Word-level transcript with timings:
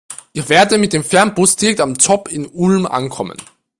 Ich 0.33 0.49
werde 0.49 0.79
mit 0.79 0.93
dem 0.93 1.03
Fernbus 1.03 1.57
direkt 1.57 1.79
am 1.79 1.99
ZOB 1.99 2.27
in 2.29 2.47
Ulm 2.47 2.87
ankommen. 2.87 3.37